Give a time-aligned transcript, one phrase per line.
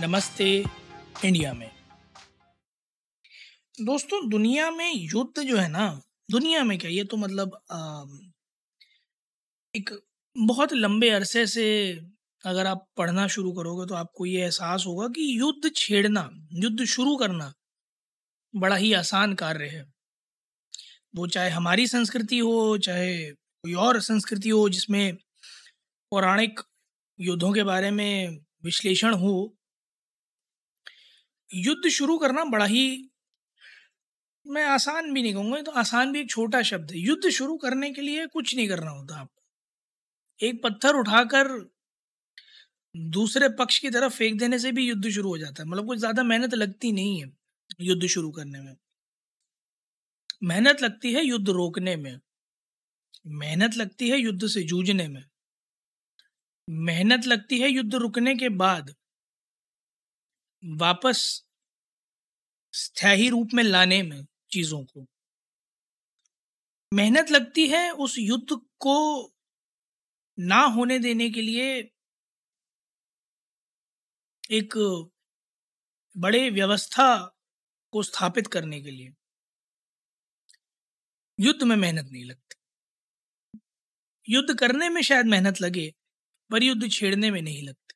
[0.00, 0.64] नमस्ते
[1.24, 1.70] इंडिया में।
[3.80, 5.86] दोस्तों दुनिया में युद्ध जो है ना
[6.30, 8.04] दुनिया में क्या ये तो मतलब आ,
[9.74, 9.90] एक
[10.36, 11.66] बहुत लंबे अरसे से
[12.44, 17.16] अगर आप पढ़ना शुरू करोगे तो आपको ये एहसास होगा कि युद्ध छेड़ना युद्ध शुरू
[17.16, 17.52] करना
[18.54, 19.84] बड़ा ही आसान कार्य है।
[21.16, 25.16] वो चाहे हमारी संस्कृति हो चाहे कोई और संस्कृति हो जिसमें
[26.12, 26.60] पौराणिक
[27.20, 29.54] युद्धों के बारे में विश्लेषण हो
[31.50, 33.10] युद्ध शुरू करना बड़ा ही,
[34.46, 37.90] मैं आसान भी नहीं कहूँगा तो आसान भी एक छोटा शब्द है। युद्ध शुरू करने
[37.90, 39.42] के लिए कुछ नहीं करना होता आपको।
[40.40, 41.48] एक पत्थर उठाकर
[42.94, 45.98] दूसरे पक्ष की तरफ़ फेंक देने से भी युद्ध शुरू हो जाता है। मतलब कुछ
[45.98, 47.30] ज़्यादा मेहनत लगती नहीं है
[47.80, 48.74] युद्ध शुरू करने में।
[50.42, 52.18] मेहनत लगती है युद्ध रोकने में।
[53.26, 55.22] मेहनत लगती है युद्ध से जूझने में।
[56.68, 58.94] मेहनत लगती है युद्ध रुकने के बाद
[60.62, 61.20] वापस
[62.72, 65.06] स्थायी रूप में लाने में चीज़ों को।
[66.94, 69.32] मेहनत लगती है उस युद्ध को
[70.38, 71.90] ना होने देने के लिए
[74.50, 74.74] एक
[76.16, 77.36] बड़े व्यवस्था
[77.92, 79.12] को स्थापित करने के लिए।
[81.40, 82.56] युद्ध में मेहनत नहीं लगती।
[84.28, 85.94] युद्ध करने में शायद मेहनत लगे,
[86.50, 87.94] पर युद्ध छेड़ने में नहीं लगती।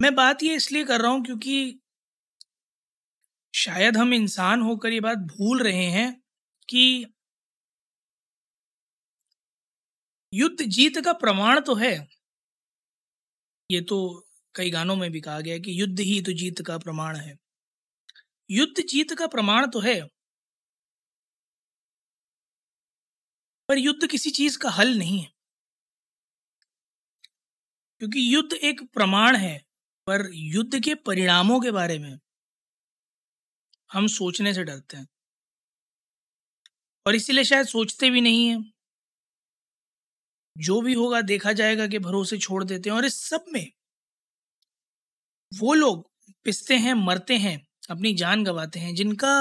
[0.00, 1.80] मैं बात ये इसलिए कर रहा हूँ क्योंकि
[3.56, 6.22] शायद हम इंसान होकर ये बात भूल रहे हैं
[6.68, 7.06] कि
[10.34, 12.08] युद्ध जीत का प्रमाण तो है।
[13.70, 17.16] ये तो कई गानों में भी कहा गया कि युद्ध ही तो जीत का प्रमाण
[17.16, 17.38] है।
[18.50, 20.06] युद्ध जीत का प्रमाण तो है।
[23.68, 25.32] पर युद्ध किसी चीज़ का हल नहीं है।
[27.98, 29.58] क्योंकि युद्ध एक प्रमाण है,
[30.06, 32.18] पर युद्ध के परिणामों के बारे में
[33.90, 35.06] हम सोचने से डरते हैं।
[37.06, 38.72] और इसीलिए शायद सोचते भी नहीं है।
[40.56, 43.72] जो भी होगा देखा जाएगा कि भरोसे छोड़ देते हैं और इस सब में
[45.52, 46.10] वो लोग
[46.44, 47.56] पिसते हैं, मरते हैं,
[47.90, 49.32] अपनी जान गंवाते हैं, जिनका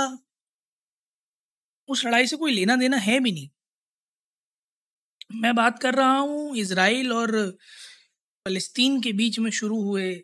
[1.89, 3.49] उस लड़ाई से कोई लेना देना है भी नहीं।
[5.35, 7.31] मैं बात कर रहा हूँ इसराइल और
[8.45, 10.23] फलस्तीन के बीच में शुरू हुए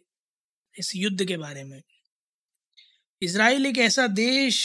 [0.76, 1.82] इस युद्ध के बारे में।
[3.24, 4.58] इसराइल एक ऐसा देश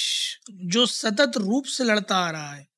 [0.50, 2.68] जो सतत रूप से लड़ता आ रहा है।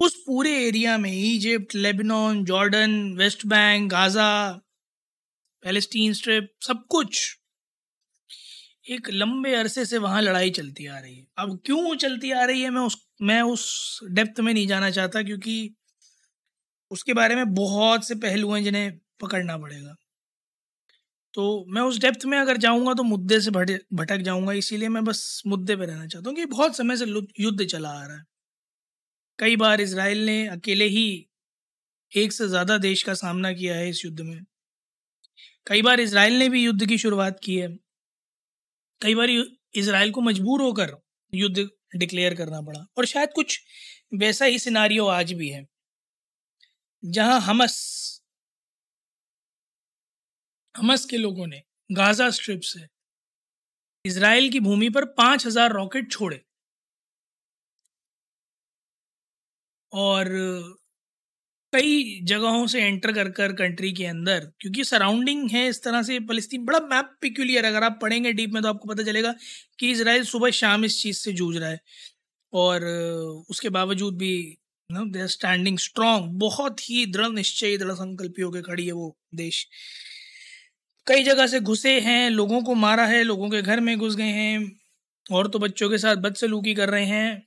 [0.00, 4.52] उस पूरे एरिया में, Egypt, Lebanon, Jordan, West Bank, Gaza,
[5.62, 7.38] Palestine strip, सब कुछ
[8.90, 12.62] एक लंबे अरसे से वहाँ लड़ाई चलती आ रही है। अब क्यों चलती आ रही
[12.62, 15.74] है, मैं उस मैं उस डेप्थ में नहीं जाना चाहता क्योंकि
[16.90, 19.96] उसके बारे में बहुत से पहलू हैं जिन्हें पकड़ना पड़ेगा।
[21.38, 25.42] तो मैं उस डेप्थ में अगर जाऊँगा तो मुद्दे से भटक जाऊँगा, इसीलिए मैं बस
[25.46, 27.04] मुद्दे पे रहना चाहता हूँ कि बहुत समय से
[27.40, 28.24] युद्ध चला आ रहा है।
[29.38, 31.06] कई बार इसराइल ने अकेले ही
[32.12, 34.44] एक से ज़्यादा देश का सामना किया है इस युद्ध में।
[35.66, 37.68] कई बार इसराइल ने भी युद्ध की शुरुआत की है।
[39.00, 40.96] कई बार इसराइल को मजबूर होकर
[41.32, 43.60] युद्ध डिक्लेयर करना पड़ा और शायद कुछ
[44.14, 45.66] वैसा ही सिनारियो आज भी है,
[47.02, 47.76] जहाँ हमस
[50.78, 52.86] हमस के लोगों ने गाजा स्ट्रिप से
[54.04, 56.40] इसराइल की भूमि पर पाँच हज़ार रॉकेट छोड़े।
[59.92, 60.28] और
[61.72, 66.18] कई जगहों से एंटर कर कर कंट्री के अंदर, क्योंकि सराउंडिंग है इस तरह से
[66.28, 69.34] फलस्तीन बड़ा मैप पिक्यूलियर अगर आप पढ़ेंगे डीप में तो आपको पता चलेगा
[69.78, 71.80] कि इसराइल सुबह शाम इस चीज़ से जूझ रहा है।
[72.52, 72.84] और
[73.50, 74.32] उसके बावजूद भी
[74.90, 79.16] no they are standing strong बहुत ही दृढ़ निश्चय, दृढ़ संकल्पी होकर खड़ी है वो
[79.34, 79.66] देश।
[81.08, 84.32] कई जगह से घुसे हैं, लोगों को मारा है, लोगों के घर में घुस गए
[84.32, 84.70] हैं,
[85.26, 87.46] और तो बच्चों के साथ बदसलूकी कर रहे हैं।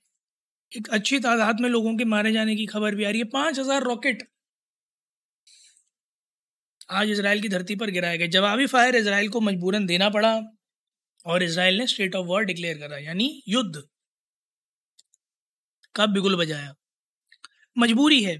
[0.71, 3.59] एक अच्छी तादाद में लोगों के मारे जाने की खबर भी आ रही है। पाँच
[3.59, 4.27] हज़ार रॉकेट
[6.91, 10.33] आज इसराइल की धरती पर गिराए गए। जवाबी फायर इसराइल को मजबूरन देना पड़ा,
[11.25, 13.83] और इसराइल ने स्टेट ऑफ़ वॉर डिक्लेयर करा, यानी युद्ध।
[15.95, 16.73] कब बिगुल बजाया?
[17.75, 18.35] मजबूरी है।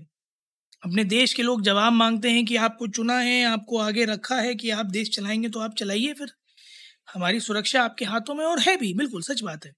[0.83, 4.54] अपने देश के लोग जवाब मांगते हैं कि आपको चुना है, आपको आगे रखा है
[4.56, 6.31] कि आप देश चलाएँगे तो आप चलाइए फिर।
[7.07, 9.74] हमारी सुरक्षा आपके हाथों में और है भी, बिल्कुल सच बात है।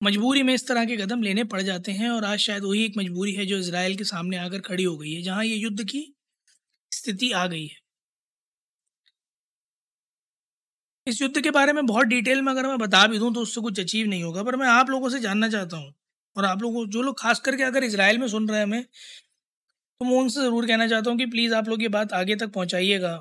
[0.00, 2.98] मजबूरी में इस तरह के कदम लेने पड़ जाते हैं और आज शायद वही एक
[2.98, 6.04] मजबूरी है जो इसराइल के सामने आकर खड़ी हो गई है, जहाँ ये युद्ध की
[6.92, 7.80] स्थिति आ गई है।
[11.06, 13.60] इस युद्ध के बारे में बहुत डिटेल में अगर मैं बता भी दूँ तो उससे
[13.60, 15.92] कुछ अचीव नहीं होगा, पर मैं आप लोगों से जानना चाहता हूँ
[16.36, 18.84] और आप लोगों, जो लोग खास करके अगर इसराइल में सुन रहे हैं हमें
[20.00, 22.52] तो मैं उनसे ज़रूर कहना चाहता हूँ कि प्लीज़ आप लोग ये बात आगे तक
[22.52, 23.12] पहुँचाइएगा,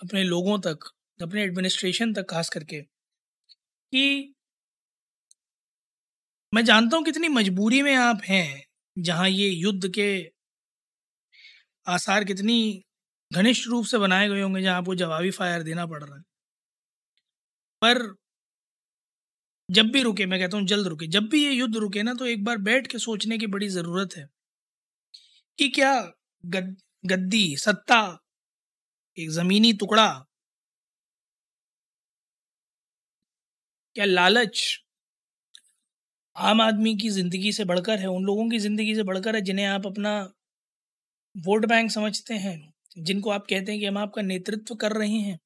[0.00, 0.84] अपने लोगों तक,
[1.20, 2.80] अपने एडमिनिस्ट्रेशन तक खास करके,
[3.92, 4.34] कि
[6.52, 8.62] मैं जानता हूँ कितनी मजबूरी में आप हैं,
[8.96, 10.08] जहाँ ये युद्ध के
[11.86, 12.58] आसार कितनी
[13.30, 16.22] घनिष्ठ रूप से बनाए गए होंगे, जहाँ आपको जवाबी फायर देना पड़ रहा है।
[17.82, 17.98] पर
[19.68, 22.26] जब भी रुके, मैं कहता हूँ जल्द रुके, जब भी ये युद्ध रुके ना तो
[22.26, 24.28] एक बार बैठ के सोचने की बड़ी ज़रूरत है
[25.58, 25.92] कि क्या
[26.48, 28.00] गद, गद्दी सत्ता
[29.16, 30.08] एक ज़मीनी टुकड़ा
[33.96, 34.58] क्या लालच
[36.36, 39.66] आम आदमी की ज़िंदगी से बढ़कर है उन लोगों की ज़िंदगी से बढ़कर है जिन्हें
[39.66, 40.18] आप अपना
[41.34, 42.56] वोट बैंक समझते हैं
[43.00, 45.38] जिनको आप कहते हैं कि हम आपका नेतृत्व कर रहे हैं।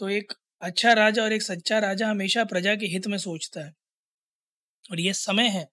[0.00, 0.32] तो एक
[0.62, 3.72] अच्छा राजा और एक सच्चा राजा हमेशा प्रजा के हित में सोचता है।
[4.84, 5.70] और यह समय है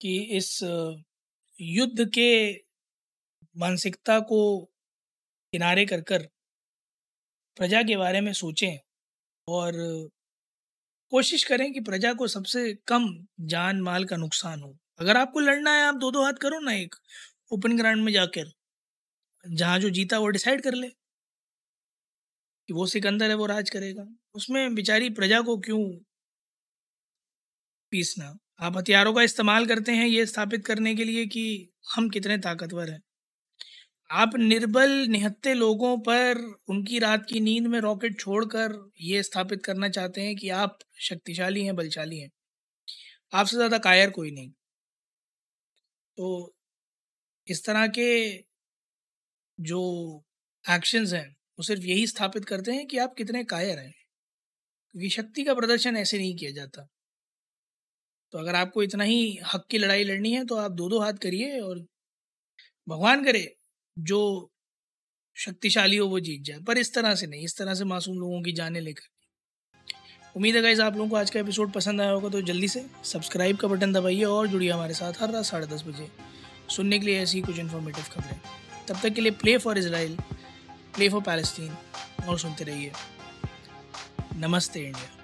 [0.00, 0.58] कि इस
[1.60, 2.30] युद्ध के
[3.56, 4.40] मानसिकता को
[5.52, 6.28] किनारे कर कर
[7.56, 8.76] प्रजा के बारे में सोचें
[9.48, 9.72] और
[11.12, 13.06] कोशिश करें कि प्रजा को सबसे कम
[13.40, 16.72] जान माल का नुकसान हो। अगर आपको लड़ना है, आप दो दो हाथ करो ना
[16.72, 16.94] एक
[17.52, 18.50] ओपन ग्राउंड में जाकर,
[19.44, 20.88] जहाँ जो जीता वो डिसाइड कर ले
[22.68, 25.82] कि वो सिकंदर है, वो राज करेगा। उसमें बेचारी प्रजा को क्यों
[27.92, 28.30] पीसना?
[28.60, 31.44] आप हथियारों का इस्तेमाल करते हैं ये स्थापित करने के लिए कि
[31.94, 33.00] हम कितने ताकतवर हैं।
[34.10, 39.88] आप निर्बल, निहत्ते लोगों पर उनकी रात की नींद में रॉकेट छोड़कर ये स्थापित करना
[39.90, 42.30] चाहते हैं कि आप शक्तिशाली हैं, बलशाली हैं।
[43.32, 44.50] आपसे ज़्यादा कायर कोई नहीं।
[46.18, 46.26] तो
[47.46, 48.06] इस तरह के
[49.58, 49.80] जो
[50.64, 51.28] एक्शंस हैं,
[51.58, 53.92] वो सिर्फ़ यही स्थापित करते हैं कि आप कितने कायर हैं।
[54.94, 56.86] क्योंकि शक्ति का प्रदर्शन ऐसे नहीं किया जाता।
[58.32, 61.12] तो अगर आपको इतना ही हक की लड़ाई लड़नी है तो आप दो दो हाथ
[61.22, 61.78] करिए और
[62.88, 63.56] भगवान करे,
[63.96, 64.50] जो
[65.36, 68.42] शक्तिशाली हो वो जीत जाए। पर इस तरह से नहीं, इस तरह से मासूम लोगों
[68.42, 69.08] की जाने लेकर।
[70.36, 72.84] उम्मीद है गाइज़ आप लोगों को आज का एपिसोड पसंद आया होगा तो जल्दी से
[73.04, 76.08] सब्सक्राइब का बटन दबाइए और जुड़िए हमारे साथ हर रात साढ़े दस बजे।
[76.76, 78.40] सुनने के लिए ऐसी कुछ इन्फॉर्मेटिव खबरें।
[78.88, 80.16] तब तक के लिए play for Israel
[80.96, 81.76] play for Palestine
[82.28, 82.92] और सुनते रहिए।
[84.36, 85.19] नमस्ते इंडिया।